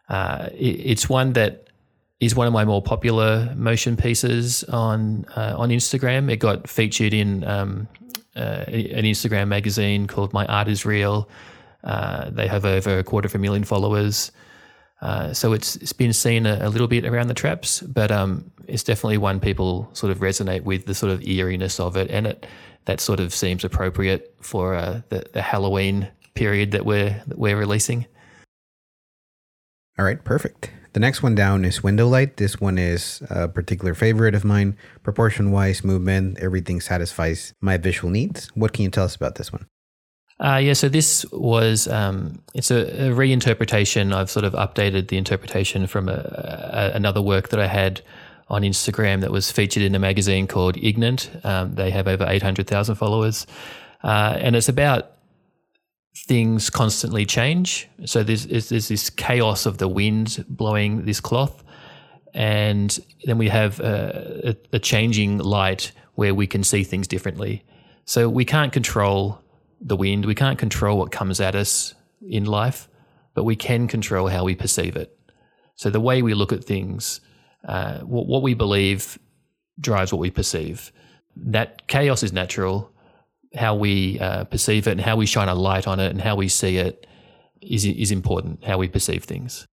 Uh, 0.09 0.49
it. 0.53 0.79
It's 0.91 1.09
one 1.09 1.33
that 1.33 1.67
is 2.19 2.35
one 2.35 2.47
of 2.47 2.53
my 2.53 2.65
more 2.65 2.81
popular 2.81 3.53
motion 3.55 3.95
pieces 3.95 4.63
on 4.65 5.25
uh, 5.35 5.55
on 5.57 5.69
Instagram. 5.69 6.31
It 6.31 6.37
got 6.37 6.67
featured 6.67 7.13
in 7.13 7.43
um, 7.43 7.87
uh, 8.35 8.63
an 8.67 9.03
Instagram 9.03 9.47
magazine 9.47 10.07
called 10.07 10.33
My 10.33 10.45
Art 10.45 10.67
Is 10.67 10.85
Real. 10.85 11.29
Uh, 11.83 12.29
they 12.29 12.47
have 12.47 12.65
over 12.65 12.97
a 12.99 13.03
quarter 13.03 13.27
of 13.27 13.35
a 13.35 13.37
million 13.37 13.63
followers. 13.63 14.31
Uh, 15.01 15.31
so 15.31 15.53
it's 15.53 15.75
it's 15.77 15.93
been 15.93 16.13
seen 16.13 16.45
a, 16.45 16.59
a, 16.61 16.69
little 16.69 16.87
bit 16.87 17.05
around 17.05 17.27
the 17.27 17.33
traps, 17.33 17.81
but 17.81 18.11
um, 18.11 18.49
it's 18.67 18.83
definitely 18.83 19.17
one 19.17 19.39
people 19.39 19.89
sort 19.93 20.11
of 20.11 20.19
resonate 20.19 20.63
with 20.63 20.85
the 20.87 20.95
sort 20.95 21.11
of 21.11 21.21
eeriness 21.21 21.79
of 21.79 21.95
it, 21.95 22.09
and 22.09 22.25
it 22.25 22.47
that 22.85 22.99
sort 22.99 23.19
of 23.19 23.33
seems 23.33 23.63
appropriate 23.63 24.33
for 24.41 24.73
uh, 24.73 25.01
the, 25.09 25.23
the 25.33 25.41
Halloween 25.41 26.07
period 26.33 26.71
that 26.71 26.85
we're 26.85 27.21
that 27.27 27.37
we're 27.37 27.57
releasing. 27.57 28.07
All 29.99 30.05
right, 30.05 30.23
perfect. 30.23 30.71
The 30.93 30.99
next 30.99 31.21
one 31.21 31.35
down 31.35 31.63
is 31.63 31.83
Window 31.83 32.07
Light. 32.07 32.37
This 32.37 32.59
one 32.59 32.79
is 32.79 33.21
a 33.29 33.47
particular 33.47 33.93
favorite 33.93 34.33
of 34.33 34.43
mine. 34.43 34.75
Proportion 35.03 35.51
wise, 35.51 35.83
movement, 35.83 36.39
everything 36.39 36.81
satisfies 36.81 37.53
my 37.61 37.77
visual 37.77 38.09
needs. 38.09 38.47
What 38.55 38.73
can 38.73 38.83
you 38.83 38.89
tell 38.89 39.05
us 39.05 39.15
about 39.15 39.35
this 39.35 39.53
one? 39.53 39.67
Uh, 40.39 40.57
yeah, 40.57 40.73
so 40.73 40.87
this 40.87 41.25
was 41.31 41.87
um, 41.87 42.39
it's 42.53 42.69
a, 42.69 43.07
a, 43.07 43.09
reinterpretation. 43.09 44.13
I've 44.13 44.29
sort 44.29 44.45
of 44.45 44.53
updated 44.53 45.07
the 45.07 45.17
interpretation 45.17 45.87
from 45.87 46.09
a, 46.09 46.11
a, 46.13 46.91
another 46.95 47.21
work 47.23 47.49
that 47.49 47.59
I 47.59 47.65
had 47.65 48.01
on 48.47 48.61
Instagram 48.61 49.21
that 49.21 49.31
was 49.31 49.51
featured 49.51 49.81
in 49.81 49.95
a 49.95 49.99
magazine 49.99 50.45
called 50.45 50.77
Ignant. 50.77 51.31
Um, 51.43 51.73
they 51.73 51.89
have 51.89 52.07
over 52.07 52.25
eight 52.27 52.43
hundred 52.43 52.67
thousand 52.67 52.95
followers, 52.95 53.47
uh, 54.03 54.37
and 54.39 54.55
it's 54.55 54.69
about 54.69 55.13
things 56.15 56.69
constantly 56.69 57.25
change. 57.25 57.87
So 58.05 58.23
there's, 58.23 58.45
there's 58.45 58.87
this 58.87 59.09
chaos 59.09 59.65
of 59.65 59.79
the 59.79 59.87
wind 59.87 60.45
blowing 60.47 61.05
this 61.05 61.19
cloth, 61.19 61.63
and 62.35 62.97
then 63.25 63.39
we 63.39 63.49
have 63.49 63.79
a, 63.79 64.55
a 64.71 64.79
changing 64.79 65.39
light 65.39 65.91
where 66.13 66.35
we 66.35 66.45
can 66.45 66.63
see 66.63 66.83
things 66.83 67.07
differently. 67.07 67.63
So 68.05 68.29
we 68.29 68.45
can't 68.45 68.71
control 68.71 69.41
the 69.81 69.95
wind. 69.95 70.25
We 70.25 70.35
can't 70.35 70.59
control 70.59 70.97
what 70.97 71.11
comes 71.11 71.39
at 71.39 71.55
us 71.55 71.93
in 72.27 72.45
life, 72.45 72.87
but 73.33 73.43
we 73.43 73.55
can 73.55 73.87
control 73.87 74.27
how 74.27 74.43
we 74.43 74.55
perceive 74.55 74.95
it. 74.95 75.17
So 75.75 75.89
the 75.89 75.99
way 75.99 76.21
we 76.21 76.33
look 76.33 76.51
at 76.51 76.63
things, 76.63 77.21
uh, 77.67 77.99
what, 77.99 78.27
what 78.27 78.41
we 78.41 78.53
believe 78.53 79.19
drives 79.79 80.11
what 80.11 80.19
we 80.19 80.31
perceive. 80.31 80.91
That 81.35 81.87
chaos 81.87 82.23
is 82.23 82.33
natural. 82.33 82.91
How 83.55 83.75
we 83.75 84.19
uh, 84.19 84.45
perceive 84.45 84.87
it 84.87 84.91
and 84.91 85.01
how 85.01 85.15
we 85.15 85.25
shine 85.25 85.49
a 85.49 85.55
light 85.55 85.87
on 85.87 85.99
it 85.99 86.09
and 86.09 86.21
how 86.21 86.35
we 86.35 86.47
see 86.47 86.77
it 86.77 87.07
is 87.61 87.85
is 87.85 88.11
important. 88.11 88.63
How 88.65 88.77
we 88.77 88.87
perceive 88.87 89.23
things. 89.23 89.65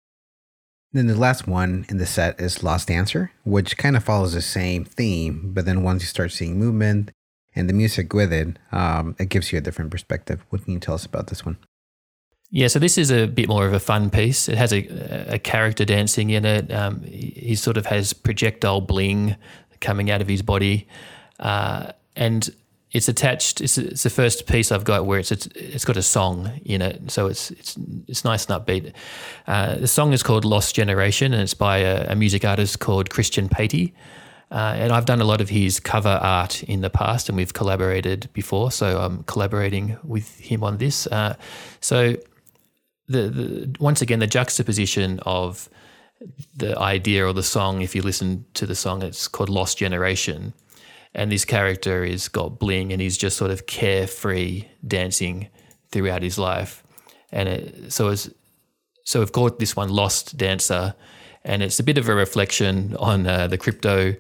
Then 0.93 1.07
the 1.07 1.17
last 1.17 1.49
one 1.49 1.87
in 1.89 1.97
the 1.97 2.05
set 2.05 2.39
is 2.39 2.63
Lost 2.63 2.89
Dancer, 2.89 3.33
which 3.45 3.79
kind 3.79 3.97
of 3.97 4.05
follows 4.05 4.35
the 4.35 4.43
same 4.43 4.85
theme, 4.85 5.53
but 5.55 5.65
then 5.65 5.83
once 5.83 6.03
you 6.03 6.07
start 6.07 6.33
seeing 6.33 6.59
movement 6.59 7.13
and 7.55 7.69
the 7.69 7.75
music 7.75 8.13
with 8.15 8.33
it, 8.33 8.59
um, 8.73 9.15
it 9.19 9.29
gives 9.29 9.53
you 9.53 9.59
a 9.59 9.61
different 9.61 9.91
perspective. 9.91 10.45
What 10.51 10.65
can 10.65 10.75
you 10.75 10.81
tell 10.81 10.95
us 10.95 11.05
about 11.05 11.27
this 11.27 11.45
one? 11.45 11.59
Yeah, 12.55 12.69
so 12.69 12.79
this 12.79 12.99
is 12.99 13.11
a 13.11 13.27
bit 13.27 13.49
more 13.49 13.67
of 13.67 13.73
a 13.73 13.81
fun 13.81 14.11
piece. 14.11 14.47
It 14.47 14.59
has 14.59 14.75
a, 14.75 15.35
a 15.35 15.39
character 15.39 15.87
dancing 15.87 16.31
in 16.31 16.45
it. 16.45 16.71
Um, 16.71 17.03
he 17.03 17.55
sort 17.55 17.79
of 17.79 17.87
has 17.87 18.13
projectile 18.13 18.83
bling 18.83 19.37
coming 19.81 20.11
out 20.11 20.21
of 20.21 20.29
his 20.29 20.43
body, 20.43 20.87
uh, 21.41 21.93
and 22.15 22.55
it's 22.93 23.09
attached. 23.09 23.63
It's, 23.63 23.79
it's, 23.79 24.03
the 24.03 24.11
first 24.11 24.47
piece 24.47 24.71
I've 24.71 24.85
got 24.85 25.07
where 25.07 25.19
it's, 25.19 25.33
it's 25.33 25.47
it's 25.55 25.87
got 25.87 25.97
a 25.97 26.03
song 26.03 26.53
in 26.63 26.83
it, 26.83 27.11
so 27.11 27.27
it's 27.27 27.51
it's 27.53 27.79
it's 28.07 28.23
nice 28.23 28.45
and 28.47 28.63
upbeat. 28.63 28.93
Uh, 29.47 29.77
the 29.77 29.89
song 29.89 30.13
is 30.13 30.23
called 30.23 30.45
"Lost 30.45 30.75
Generation" 30.75 31.33
and 31.33 31.43
it's 31.43 31.55
by 31.55 31.79
a, 31.79 32.13
a 32.13 32.15
music 32.15 32.45
artist 32.45 32.81
called 32.81 33.09
Christian 33.09 33.49
Patey. 33.49 33.95
Uh, 34.53 34.75
and 34.77 34.93
I've 34.93 35.07
done 35.07 35.23
a 35.23 35.25
lot 35.25 35.41
of 35.41 35.49
his 35.49 35.81
cover 35.81 36.21
art 36.23 36.63
in 36.65 36.83
the 36.83 36.91
past, 36.91 37.31
and 37.31 37.39
we've 37.39 37.55
collaborated 37.55 38.29
before. 38.35 38.71
So 38.71 39.01
I'm 39.01 39.23
collaborating 39.23 39.97
with 40.05 40.39
him 40.39 40.63
on 40.63 40.77
this. 40.77 41.07
Uh, 41.07 41.37
so 41.81 42.17
the, 43.09 43.29
the, 43.29 43.77
once 43.81 44.03
again, 44.03 44.19
the 44.19 44.27
juxtaposition 44.27 45.21
of 45.21 45.71
the 46.55 46.79
idea 46.79 47.27
or 47.27 47.33
the 47.33 47.43
song, 47.43 47.81
if 47.81 47.95
you 47.95 48.03
listen 48.03 48.45
to 48.53 48.67
the 48.67 48.75
song, 48.75 49.03
it's 49.03 49.27
called 49.27 49.49
Lost 49.49 49.79
Generation. 49.79 50.53
And 51.15 51.33
this 51.33 51.47
character 51.47 52.05
is 52.05 52.29
got 52.29 52.59
bling 52.59 52.93
and 52.93 53.01
he's 53.01 53.17
just 53.17 53.39
sort 53.39 53.51
of 53.51 53.67
carefree 53.67 54.67
dancing 54.87 55.49
throughout 55.91 56.23
his 56.23 56.39
life. 56.39 56.83
And 57.31 57.49
it, 57.49 57.93
so 57.93 58.09
it's, 58.09 58.31
so 59.05 59.21
we've 59.21 59.33
called 59.33 59.59
this 59.59 59.75
one 59.75 59.89
Lost 59.89 60.37
Dancer 60.37 60.95
and 61.45 61.63
it's 61.63 61.81
a 61.81 61.83
bit 61.83 61.99
of 61.99 62.09
a 62.09 62.15
reflection 62.15 62.97
on 62.99 63.27
uh, 63.27 63.47
the 63.49 63.59
crypto 63.59 64.15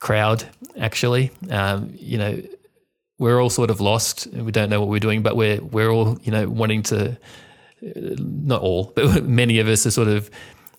crowd. 0.00 0.44
Actually, 0.78 1.30
um, 1.50 1.92
you 1.94 2.18
know, 2.18 2.42
we're 3.18 3.40
all 3.40 3.50
sort 3.50 3.70
of 3.70 3.80
lost. 3.80 4.26
We 4.28 4.50
don't 4.52 4.70
know 4.70 4.80
what 4.80 4.88
we're 4.88 5.00
doing, 5.00 5.22
but 5.22 5.36
we're 5.36 5.60
we're 5.60 5.90
all 5.90 6.18
you 6.22 6.32
know 6.32 6.48
wanting 6.48 6.82
to. 6.84 7.16
Not 7.82 8.60
all, 8.60 8.92
but 8.94 9.24
many 9.42 9.58
of 9.58 9.66
us 9.68 9.86
are 9.86 9.90
sort 9.90 10.08
of 10.08 10.30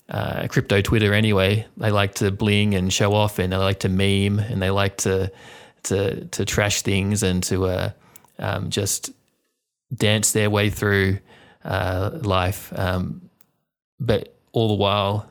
uh, 0.10 0.48
crypto 0.50 0.82
Twitter 0.82 1.14
anyway. 1.14 1.66
They 1.78 1.90
like 1.90 2.16
to 2.16 2.32
bling 2.32 2.76
and 2.76 2.94
show 2.94 3.14
off, 3.14 3.40
and 3.40 3.54
they 3.54 3.58
like 3.58 3.80
to 3.80 3.90
meme, 3.90 4.40
and 4.40 4.62
they 4.62 4.70
like 4.70 4.98
to 4.98 5.32
to 5.84 6.26
to 6.26 6.46
trash 6.46 6.82
things 6.82 7.24
and 7.24 7.42
to 7.44 7.66
uh, 7.66 7.92
um, 8.40 8.70
just 8.70 9.12
dance 9.94 10.32
their 10.32 10.50
way 10.50 10.70
through 10.70 11.20
uh, 11.64 12.12
life. 12.22 12.72
Um, 12.78 13.30
but 14.00 14.36
all 14.52 14.68
the 14.70 14.76
while, 14.76 15.30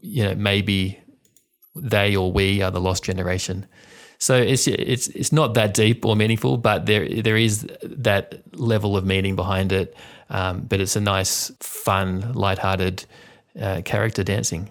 you 0.00 0.24
know, 0.24 0.34
maybe 0.34 0.98
they 1.74 2.16
or 2.16 2.32
we 2.32 2.62
are 2.62 2.70
the 2.70 2.80
lost 2.80 3.04
generation. 3.04 3.66
So 4.18 4.34
it's 4.36 4.66
it's 4.66 5.08
it's 5.08 5.32
not 5.32 5.54
that 5.54 5.74
deep 5.74 6.04
or 6.04 6.16
meaningful, 6.16 6.56
but 6.56 6.86
there 6.86 7.08
there 7.22 7.36
is 7.36 7.66
that 7.82 8.42
level 8.52 8.96
of 8.96 9.04
meaning 9.04 9.36
behind 9.36 9.72
it. 9.72 9.94
Um, 10.30 10.62
but 10.68 10.80
it's 10.80 10.96
a 10.96 11.00
nice, 11.00 11.50
fun, 11.60 12.32
lighthearted 12.34 13.04
uh, 13.60 13.80
character 13.84 14.22
dancing. 14.22 14.70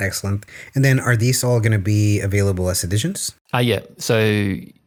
Excellent. 0.00 0.46
And 0.74 0.84
then 0.84 0.98
are 0.98 1.16
these 1.16 1.44
all 1.44 1.60
going 1.60 1.72
to 1.72 1.78
be 1.78 2.20
available 2.20 2.68
as 2.70 2.84
editions? 2.84 3.34
Uh, 3.52 3.58
yeah. 3.58 3.80
So 3.98 4.18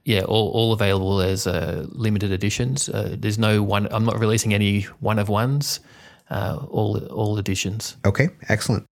yeah, 0.06 0.22
all, 0.22 0.50
all 0.52 0.74
available 0.74 1.22
as 1.22 1.48
uh, 1.48 1.86
limited 1.90 2.32
editions. 2.32 2.90
Uh, 2.90 3.16
there's 3.20 3.38
no 3.38 3.62
one. 3.62 3.88
I'm 3.92 4.06
not 4.06 4.20
releasing 4.20 4.54
any 4.54 4.84
one 5.02 5.20
of 5.20 5.28
ones. 5.28 5.82
Uh, 6.30 6.66
all 6.70 6.98
all 7.08 7.38
editions. 7.38 7.98
Okay, 8.06 8.30
excellent. 8.50 8.86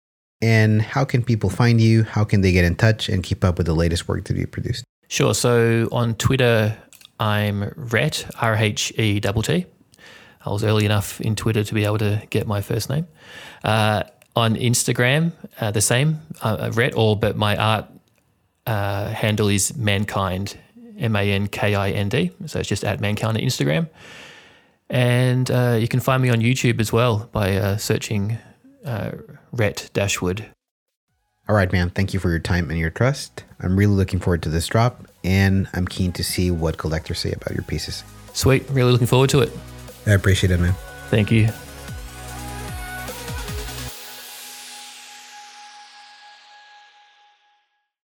And 0.41 0.81
how 0.81 1.05
can 1.05 1.23
people 1.23 1.49
find 1.49 1.79
you? 1.79 2.03
How 2.03 2.23
can 2.23 2.41
they 2.41 2.51
get 2.51 2.65
in 2.65 2.75
touch 2.75 3.07
and 3.07 3.23
keep 3.23 3.43
up 3.43 3.57
with 3.57 3.67
the 3.67 3.73
latest 3.73 4.07
work 4.07 4.25
that 4.25 4.37
you 4.37 4.47
produced? 4.47 4.83
Sure. 5.07 5.33
So 5.33 5.87
on 5.91 6.15
Twitter, 6.15 6.77
I'm 7.19 7.71
Rhett, 7.75 8.25
R 8.41 8.55
H 8.55 8.91
E 8.97 9.19
T 9.19 9.41
T. 9.41 9.65
I 10.45 10.49
was 10.49 10.63
early 10.63 10.85
enough 10.85 11.21
in 11.21 11.35
Twitter 11.35 11.63
to 11.63 11.73
be 11.73 11.85
able 11.85 11.99
to 11.99 12.21
get 12.29 12.47
my 12.47 12.61
first 12.61 12.89
name. 12.89 13.07
Uh, 13.63 14.03
on 14.35 14.55
Instagram, 14.55 15.31
uh, 15.61 15.71
the 15.71 15.81
same, 15.81 16.19
uh, 16.41 16.71
Rhett, 16.73 16.95
or 16.97 17.15
but 17.15 17.37
my 17.37 17.55
art 17.55 17.85
uh, 18.65 19.09
handle 19.09 19.47
is 19.47 19.77
Mankind, 19.77 20.57
M 20.97 21.15
A 21.15 21.31
N 21.31 21.47
K 21.47 21.75
I 21.75 21.91
N 21.91 22.09
D. 22.09 22.31
So 22.47 22.59
it's 22.59 22.69
just 22.69 22.83
at 22.83 22.99
Mankind 22.99 23.37
on 23.37 23.43
Instagram. 23.43 23.89
And 24.89 25.49
uh, 25.49 25.77
you 25.79 25.87
can 25.87 25.99
find 25.99 26.21
me 26.21 26.29
on 26.29 26.39
YouTube 26.39 26.79
as 26.79 26.91
well 26.91 27.29
by 27.31 27.55
uh, 27.55 27.77
searching 27.77 28.37
uh, 28.85 29.11
Rhett 29.51 29.89
Dashwood. 29.93 30.45
All 31.47 31.55
right, 31.55 31.71
man. 31.71 31.89
Thank 31.89 32.13
you 32.13 32.19
for 32.19 32.29
your 32.29 32.39
time 32.39 32.69
and 32.69 32.79
your 32.79 32.89
trust. 32.89 33.43
I'm 33.59 33.77
really 33.77 33.93
looking 33.93 34.19
forward 34.19 34.41
to 34.43 34.49
this 34.49 34.67
drop, 34.67 35.05
and 35.23 35.67
I'm 35.73 35.87
keen 35.87 36.11
to 36.13 36.23
see 36.23 36.51
what 36.51 36.77
collectors 36.77 37.19
say 37.19 37.31
about 37.31 37.53
your 37.53 37.63
pieces. 37.63 38.03
Sweet. 38.33 38.63
Really 38.69 38.91
looking 38.91 39.07
forward 39.07 39.29
to 39.31 39.41
it. 39.41 39.51
I 40.05 40.11
appreciate 40.11 40.51
it, 40.51 40.59
man. 40.59 40.73
Thank 41.09 41.31
you. 41.31 41.49